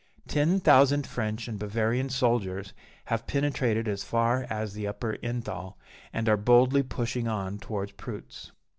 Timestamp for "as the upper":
4.49-5.17